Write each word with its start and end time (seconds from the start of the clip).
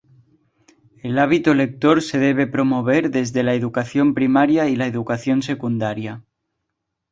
El 1.03 1.19
hábito 1.19 1.53
lector 1.53 2.01
se 2.01 2.17
debe 2.17 2.47
promover 2.47 3.11
desde 3.11 3.43
la 3.43 3.53
educación 3.53 4.15
primaria 4.15 4.67
y 4.67 4.75
la 4.75 4.87
educación 4.87 5.43
secundaria. 5.43 6.23